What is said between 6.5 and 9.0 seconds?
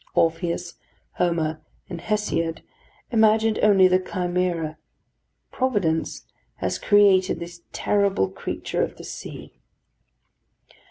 has created this terrible creature of